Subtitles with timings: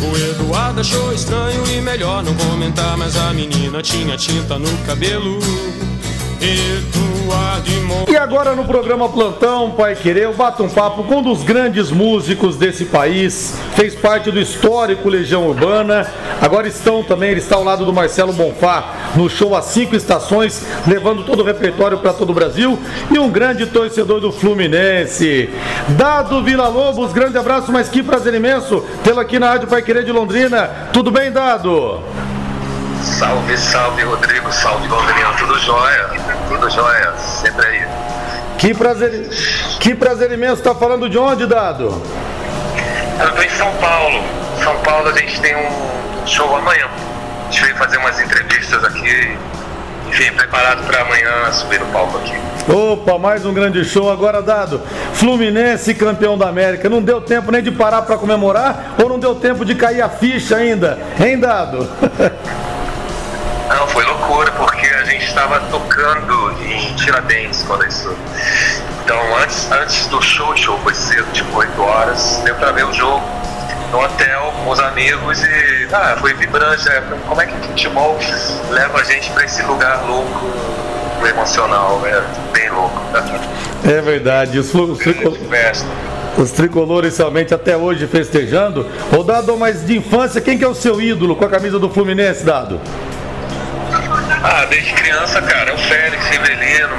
[0.00, 5.38] o Eduardo achou estranho e melhor não comentar, mas a menina tinha tinta no cabelo.
[6.40, 6.96] E.
[8.08, 11.90] E agora no programa Plantão Pai Querer, eu bato um papo com um dos grandes
[11.90, 16.06] músicos desse país, fez parte do histórico Legião Urbana.
[16.40, 20.64] Agora estão também, ele está ao lado do Marcelo Bonfá no show As Cinco Estações,
[20.86, 22.78] levando todo o repertório para todo o Brasil.
[23.10, 25.50] E um grande torcedor do Fluminense,
[25.88, 27.12] Dado Vila Lobos.
[27.12, 30.70] Grande abraço, mas que prazer imenso tê-lo aqui na Rádio Pai Querer de Londrina.
[30.92, 32.00] Tudo bem, Dado?
[33.02, 34.52] Salve, salve, Rodrigo.
[34.52, 35.32] Salve, Londrina.
[35.38, 36.25] Tudo jóia.
[36.48, 37.12] Tudo jóia.
[37.16, 37.86] Sempre aí.
[38.58, 39.28] Que prazer,
[39.80, 40.62] que prazer imenso.
[40.62, 42.02] Tá falando de onde, Dado?
[43.20, 44.22] Eu tô em São Paulo.
[44.62, 46.86] São Paulo a gente tem um show amanhã.
[46.86, 49.36] A gente veio fazer umas entrevistas aqui.
[50.08, 52.34] Enfim, preparado para amanhã subir no palco aqui.
[52.68, 54.80] Opa, mais um grande show agora dado.
[55.14, 56.88] Fluminense campeão da América.
[56.88, 60.08] Não deu tempo nem de parar para comemorar ou não deu tempo de cair a
[60.08, 60.98] ficha ainda?
[61.20, 61.88] Hein, dado?
[65.36, 68.16] estava tocando em Tiradentes quando isso.
[69.04, 72.86] Então, antes, antes do show, o show foi cedo, tipo 8 horas, deu pra ver
[72.86, 73.22] o jogo
[73.92, 76.88] no hotel com os amigos e ah, foi vibrante.
[76.88, 78.18] É, como é que o futebol
[78.70, 80.46] leva a gente para esse lugar louco,
[81.28, 82.00] emocional?
[82.06, 82.22] É
[82.52, 82.98] bem louco.
[83.84, 84.58] É verdade.
[84.58, 85.36] Os, os, tricol...
[86.38, 88.86] os tricolores realmente até hoje festejando.
[89.14, 91.90] Ô Dado, mas de infância, quem que é o seu ídolo com a camisa do
[91.90, 92.80] Fluminense, Dado?
[94.48, 96.96] Ah, desde criança, cara, o Félix Rivelino,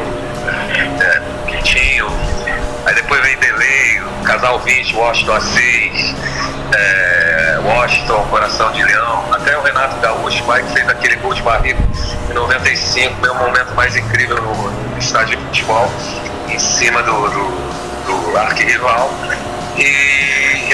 [1.00, 2.08] é, Quintinho,
[2.85, 6.16] aí depois vem Delay, o Casal 20, Washington Assis,
[6.75, 11.41] é, Washington, Coração de Leão, até o Renato Gaúcho, pai que fez aquele gol de
[11.41, 11.80] barriga
[12.30, 15.90] em 95, meu momento mais incrível no, no estádio de futebol,
[16.50, 19.09] em cima do, do, do arquirrival.
[19.78, 20.26] E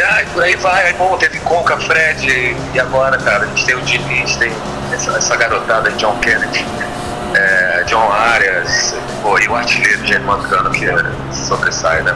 [0.03, 3.75] ah, por aí vai, aí, bom, teve Conca, Fred, e agora, cara, a gente tem
[3.75, 4.51] o Diniz, tem
[4.91, 6.65] essa, essa garotada John Kennedy,
[7.35, 10.95] é, John Arias, pô, e o artilheiro Germano Cano que é,
[11.31, 12.13] sobressai, né?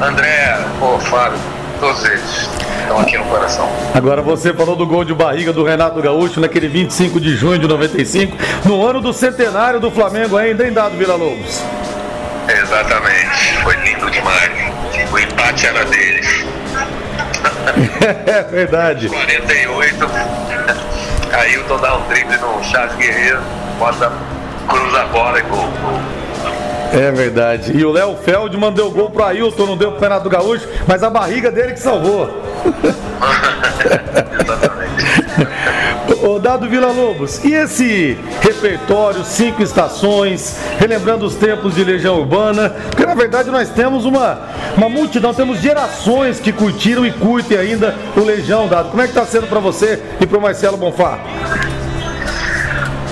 [0.00, 1.38] André, pô, Fábio,
[1.80, 2.48] todos eles
[2.80, 3.68] estão aqui no coração.
[3.94, 7.66] Agora você falou do gol de barriga do Renato Gaúcho naquele 25 de junho de
[7.66, 11.62] 95, no ano do centenário do Flamengo ainda, em dado Vila Lobos.
[12.48, 14.50] Exatamente, foi lindo demais.
[15.12, 16.49] O empate era deles.
[18.26, 19.08] É verdade.
[19.08, 20.10] 48.
[21.32, 23.40] Ailton dá um drible no Charles Guerreiro,
[23.78, 24.12] bota,
[24.68, 25.68] cruza a bola e gol.
[26.92, 27.76] É verdade.
[27.76, 31.10] E o Léo Feldman deu gol pro Ailton, não deu pro Renato Gaúcho, mas a
[31.10, 32.28] barriga dele que salvou.
[34.40, 34.89] Exatamente.
[36.22, 42.68] Ô, Dado Vila Lobos, e esse repertório, cinco estações, relembrando os tempos de Legião Urbana?
[42.90, 44.38] Porque na verdade nós temos uma,
[44.76, 48.90] uma multidão, temos gerações que curtiram e curtem ainda o Legião, Dado.
[48.90, 51.18] Como é que tá sendo para você e pro Marcelo Bonfá?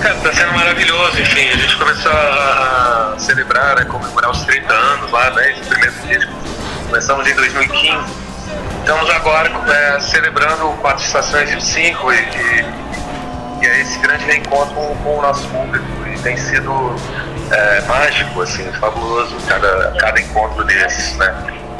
[0.03, 5.11] Cara, tá sendo maravilhoso, enfim, a gente começou a celebrar, né, comemorar os 30 anos
[5.11, 6.31] lá, né, esse primeiro disco.
[6.87, 8.29] Começamos em 2015
[8.89, 12.65] estamos agora é, celebrando quatro estações de cinco e, e,
[13.61, 16.95] e, é esse grande reencontro com, o nosso público e tem sido
[17.51, 21.33] é, mágico, assim, fabuloso cada, cada encontro desses, né?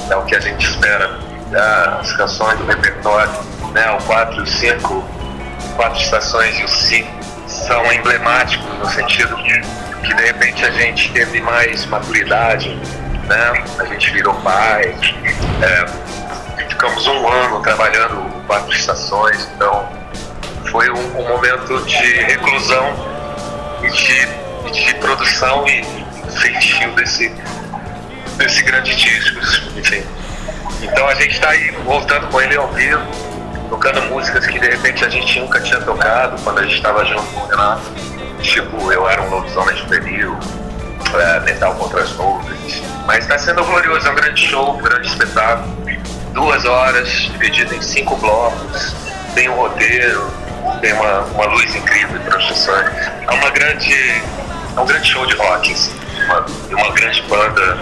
[0.10, 1.20] É o que a gente espera.
[2.00, 3.32] As canções do repertório,
[3.74, 3.92] né?
[3.92, 5.04] O quatro e o cinco,
[5.76, 9.62] quatro estações e o cinco são emblemáticos no sentido que,
[10.06, 12.76] que de repente a gente teve mais maturidade,
[13.28, 13.64] né?
[13.80, 14.96] A gente virou pai.
[15.62, 16.10] É,
[16.70, 19.99] ficamos um ano trabalhando quatro estações, então
[20.70, 22.96] foi um, um momento de reclusão
[23.84, 25.84] e de, de produção e
[26.32, 27.30] feitio desse,
[28.38, 29.40] desse grande disco,
[29.78, 30.04] enfim.
[30.82, 33.02] Então a gente está aí voltando com ele ao vivo,
[33.70, 37.24] tocando músicas que de repente a gente nunca tinha tocado quando a gente estava junto
[37.24, 37.84] com o Renato.
[38.42, 40.38] Tipo, eu era um lobisomem juvenil,
[41.14, 42.82] é, metal contra as nuvens.
[43.06, 45.78] Mas está sendo glorioso, é um grande show, um grande espetáculo.
[46.34, 48.96] Duas horas, dividido em cinco blocos,
[49.34, 50.32] tem um roteiro,
[50.82, 53.94] tem uma, uma luz incrível para as É uma grande.
[54.76, 55.92] É um grande show de rock, assim,
[56.26, 57.78] uma, uma grande banda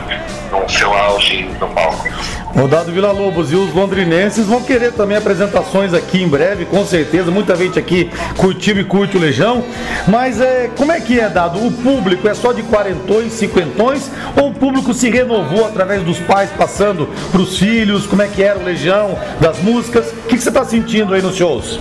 [0.52, 2.08] no seu auge no palco.
[2.56, 7.30] Rodado Vila Lobos e os londrinenses vão querer também apresentações aqui em breve, com certeza.
[7.30, 9.64] Muita gente aqui curtiu e curte o Legião.
[10.08, 11.64] Mas é, como é que é dado?
[11.64, 14.10] O público é só de quarentões, cinquentões?
[14.36, 18.08] Ou o público se renovou através dos pais passando para os filhos?
[18.08, 20.08] Como é que era o Legião, das músicas?
[20.08, 21.80] O que, que você está sentindo aí nos shows?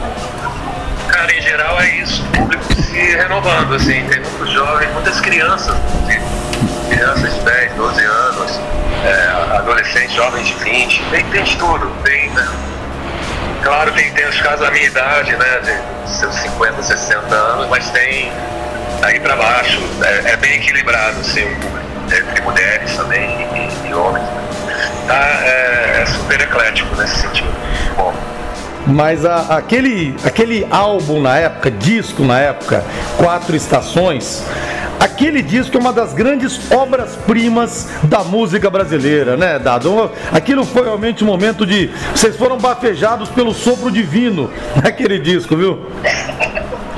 [1.76, 2.22] Geral é isso.
[2.22, 4.04] O público se renovando, assim.
[4.06, 5.76] Tem muitos jovens, muitas crianças,
[6.88, 8.60] crianças de 10, 12 anos
[9.04, 11.90] é, adolescentes, jovens de 20, tem, tem de tudo.
[12.02, 12.48] Tem, né?
[13.62, 15.60] Claro, tem, tem os casos da minha idade, né?
[16.04, 18.32] De seus 50, 60 anos, mas tem
[19.02, 19.80] aí para baixo.
[20.02, 21.46] É, é, bem equilibrado, assim,
[22.04, 24.26] entre mulheres também e, e homens.
[25.06, 27.54] Tá, é, é, super eclético nesse sentido.
[27.96, 28.25] Bom.
[28.86, 32.84] Mas a, aquele, aquele álbum na época, disco na época,
[33.18, 34.44] Quatro Estações,
[34.98, 40.10] Aquele disco é uma das grandes obras-primas da música brasileira, né, Dado?
[40.32, 41.90] Aquilo foi realmente um momento de.
[42.14, 44.50] Vocês foram bafejados pelo sopro divino
[44.82, 45.86] naquele disco, viu?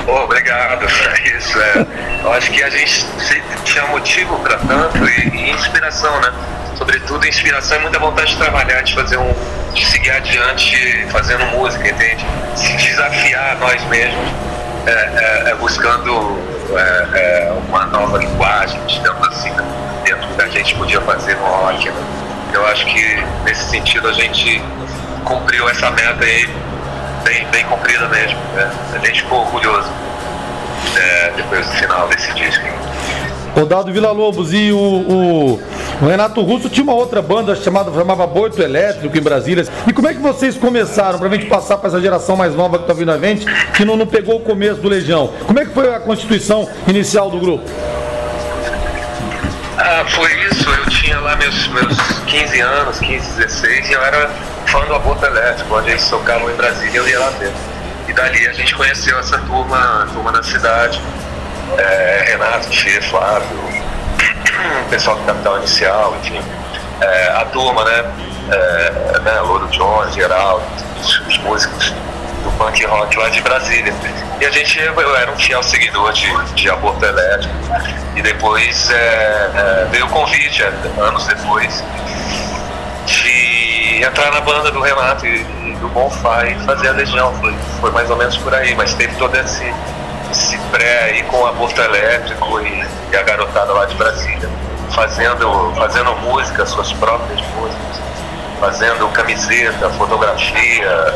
[0.06, 1.58] Oh, obrigado, é isso.
[1.58, 2.07] É.
[2.28, 3.06] Eu acho que a gente
[3.64, 6.30] tinha motivo para tanto e, e, inspiração, né?
[6.76, 9.34] Sobretudo inspiração e muita vontade de trabalhar, de fazer um.
[9.72, 12.26] de seguir adiante fazendo música, entende?
[12.54, 14.28] Se desafiar nós mesmos,
[14.84, 16.38] é, é, é buscando
[16.76, 19.64] é, é, uma nova linguagem, digamos assim, né?
[20.04, 21.88] dentro do que a gente podia fazer no rock.
[21.88, 22.04] Né?
[22.52, 24.62] Eu acho que nesse sentido a gente
[25.24, 26.46] cumpriu essa meta aí
[27.24, 28.38] bem, bem cumprida mesmo.
[28.52, 28.70] Né?
[28.92, 30.07] A gente ficou orgulhoso
[30.96, 32.64] é, depois do final desse disco.
[33.54, 35.60] Rodaldo Vila Lobos e o, o,
[36.00, 39.66] o, Renato Russo tinha uma outra banda chamada chamava Boito Elétrico em Brasília.
[39.86, 42.78] E como é que vocês começaram para a gente passar para essa geração mais nova
[42.78, 45.32] que está vindo a gente, que não, não pegou o começo do Legião?
[45.46, 47.64] Como é que foi a constituição inicial do grupo?
[49.76, 50.68] Ah, foi isso.
[50.68, 51.96] Eu tinha lá meus, meus
[52.26, 54.30] 15 anos, 15, 16, e eu era
[54.66, 57.52] fã do Aborto Elétrico, onde eles tocavam em Brasília, eu ia lá ver.
[58.18, 61.00] Dali a gente conheceu essa turma, turma da cidade
[61.78, 63.46] é, Renato, Fê, Flávio,
[64.90, 66.42] pessoal do Capital Inicial, enfim,
[67.00, 68.04] é, a turma, né?
[68.50, 70.64] É, né Louro Jones, Geraldo,
[71.00, 71.94] os, os, músicos
[72.42, 73.94] do punk rock lá de Brasília.
[74.40, 77.54] E a gente, eu era um fiel seguidor de, de aborto elétrico.
[78.16, 81.84] E depois é, é veio o convite, é, anos depois,
[83.98, 87.34] de entrar na banda do Renato e, e do Bonfá e fazer a Legião.
[87.40, 89.74] Foi, foi mais ou menos por aí, mas teve todo esse
[90.30, 94.48] esse pré aí com o aborto elétrico e, e, a garotada lá de Brasília,
[94.94, 98.00] fazendo, fazendo música, suas próprias músicas,
[98.60, 101.14] fazendo camiseta, fotografia,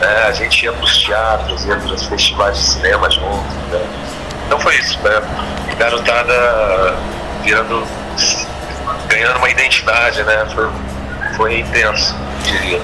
[0.00, 0.24] né?
[0.26, 3.54] a gente ia para os teatros, ia para os festivais de cinema juntos.
[3.70, 3.86] Né?
[4.46, 5.22] Então foi isso, né?
[5.78, 6.96] garotada
[7.44, 7.86] virando,
[9.06, 10.44] ganhando uma identidade, né?
[10.52, 10.68] Foi,
[11.38, 12.80] foi intenso, diria.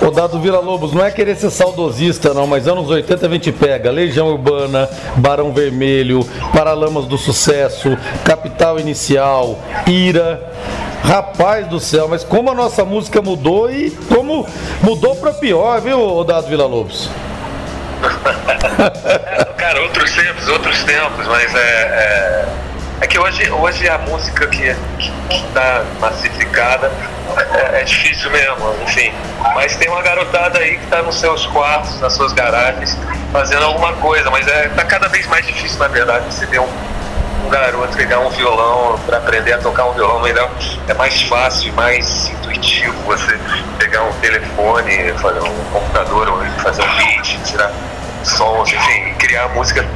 [0.00, 3.50] O Dado Vila Lobos, não é querer ser saudosista, não, mas anos 80 a gente
[3.50, 6.24] pega Legião Urbana, Barão Vermelho,
[6.54, 10.40] Paralamas do Sucesso, Capital Inicial, Ira.
[11.02, 14.46] Rapaz do céu, mas como a nossa música mudou e como
[14.82, 17.10] mudou para pior, viu, Dado Vila Lobos?
[19.56, 22.48] Cara, outros tempos, outros tempos, mas é, é,
[23.00, 24.74] é que hoje, hoje a música que
[25.30, 26.90] está massificada
[27.40, 29.12] é, é, difícil mesmo, enfim.
[29.54, 32.96] Mas tem uma garotada aí que está nos seus quartos, nas suas garagens,
[33.32, 36.68] fazendo alguma coisa, mas é, tá cada vez mais difícil, na verdade, você ver um,
[37.46, 40.50] um garoto pegar um violão para aprender a tocar um violão melhor.
[40.88, 43.38] É mais fácil, mais intuitivo você
[43.78, 47.72] pegar um telefone, fazer um computador, fazer um beat, tirar
[48.24, 49.86] sons, enfim, criar música.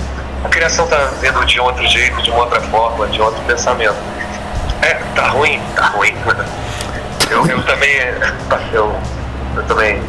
[0.44, 3.96] A criação tá vindo de outro jeito, de uma outra forma, de outro pensamento.
[4.82, 6.14] É, tá ruim, tá ruim.
[7.32, 7.96] Eu, eu também.
[8.74, 8.94] Eu,
[9.56, 10.02] eu também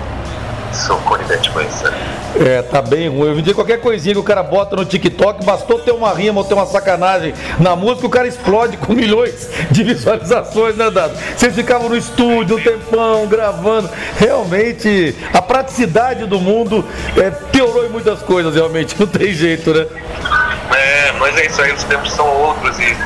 [0.74, 1.86] sou conivente com isso.
[1.86, 1.94] Né?
[2.36, 3.30] É, tá bem ruim.
[3.30, 6.44] Eu vi qualquer coisinha que o cara bota no TikTok, bastou ter uma rima ou
[6.44, 11.14] ter uma sacanagem na música, o cara explode com milhões de visualizações, né, Dado?
[11.38, 13.90] Vocês ficavam no estúdio um tempão, gravando.
[14.18, 18.96] Realmente, a praticidade do mundo é, piorou em muitas coisas, realmente.
[19.00, 19.88] Não tem jeito, né?
[20.76, 22.98] É, mas é isso aí, os tempos são outros e,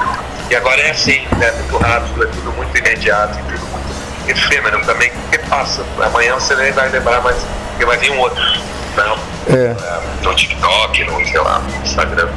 [0.50, 3.67] e agora é assim, é muito rápido, é tudo muito imediato, tudo muito
[4.32, 5.84] efêmero também, que passa.
[6.02, 7.36] Amanhã você nem vai lembrar, mas
[7.86, 8.44] vai vir um outro.
[8.96, 9.18] Não.
[9.56, 9.76] É.
[9.76, 10.24] é.
[10.24, 12.30] No TikTok, no, sei lá, no Instagram.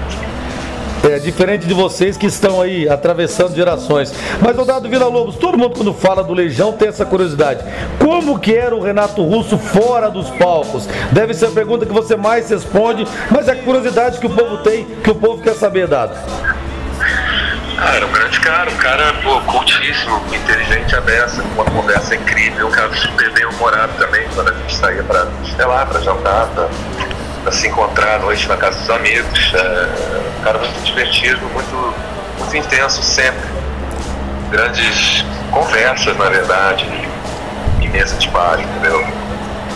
[1.02, 4.12] É, diferente de vocês que estão aí atravessando gerações.
[4.40, 7.64] Mas, Dado Vila Lobos, todo mundo quando fala do Legião tem essa curiosidade.
[7.98, 10.86] Como que era o Renato Russo fora dos palcos?
[11.10, 14.58] Deve ser a pergunta que você mais responde, mas é a curiosidade que o povo
[14.58, 16.14] tem, que o povo quer saber, Dado.
[17.82, 22.14] Ah, era um grande cara, um cara pô, cultíssimo, inteligente a beça, com uma conversa
[22.14, 25.98] incrível, um cara super bem humorado também, quando a gente saía para, sei lá, para
[26.00, 26.46] jantar,
[27.42, 29.54] para se encontrar à noite na casa dos amigos.
[29.54, 29.88] É,
[30.38, 31.94] um cara muito divertido, muito,
[32.38, 33.48] muito intenso sempre.
[34.50, 36.84] Grandes conversas, na verdade,
[37.80, 39.02] em mesa de bar, entendeu?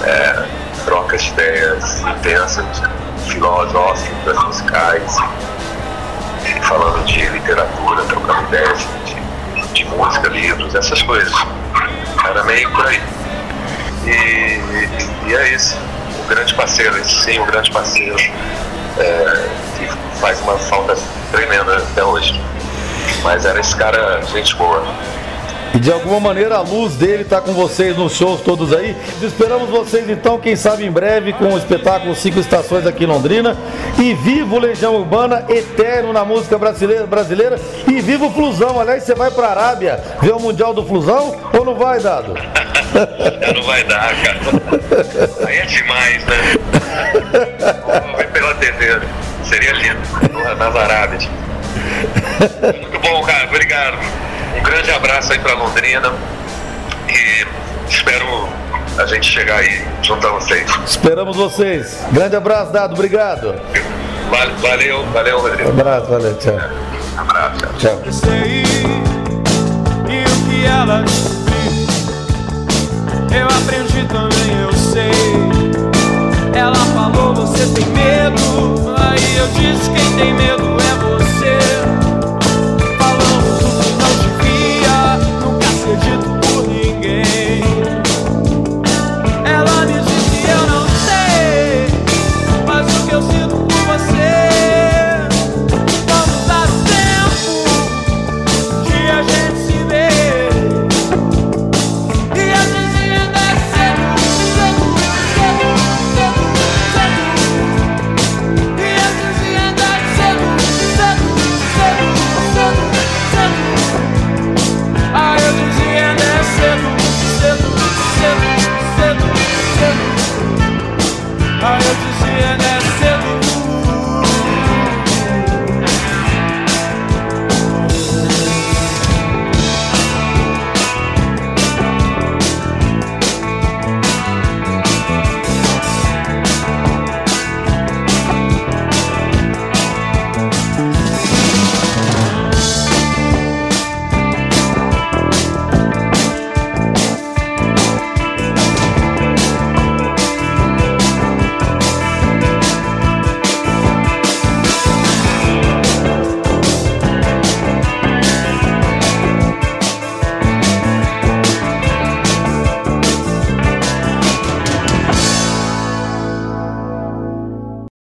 [0.02, 0.44] É,
[0.84, 2.82] trocas de ideias intensas,
[3.26, 5.16] filosóficas, musicais
[6.64, 11.33] falando de literatura, trocando ideias de, de música, livros, essas coisas.
[12.28, 13.00] Era meio por aí.
[14.04, 15.76] E, e, e é isso.
[16.23, 18.16] Um grande parceiro, esse sim, um grande parceiro.
[18.99, 20.97] É, que faz uma falta
[21.33, 22.40] tremenda até hoje.
[23.23, 24.85] Mas era esse cara, gente boa.
[25.74, 28.96] E de alguma maneira a luz dele está com vocês nos shows todos aí.
[29.20, 33.56] Esperamos vocês então, quem sabe em breve, com o espetáculo Cinco Estações aqui em Londrina.
[33.98, 37.58] E viva o Legião Urbana, eterno na música brasileira, brasileira.
[37.88, 38.80] E viva o Flusão.
[38.80, 42.34] Aliás, você vai para Arábia ver o Mundial do Flusão ou não vai, Dado?
[43.54, 44.40] não vai dar, cara.
[45.46, 46.36] Aí é demais, né?
[48.06, 49.00] Vou ver pela TV.
[49.44, 50.00] Seria lindo.
[50.56, 51.28] Nas Arábias.
[52.62, 53.46] Muito bom, cara.
[53.48, 53.98] Obrigado.
[54.56, 56.12] Um grande abraço aí para Londrina
[57.08, 57.46] e
[57.88, 58.49] espero
[58.99, 60.68] a gente chegar aí junto a vocês.
[60.87, 62.04] Esperamos vocês.
[62.12, 62.94] Grande abraço, Dado.
[62.94, 63.54] Obrigado.
[64.61, 65.70] Valeu, valeu, Rodrigo.
[65.70, 66.54] Um abraço, valeu, tchau.
[66.54, 67.78] Um abraço, tchau.
[67.78, 68.02] tchau.
[70.08, 71.04] E o que ela
[73.37, 75.11] eu aprendi também, eu sei.
[76.54, 78.25] Ela falou, você tem medo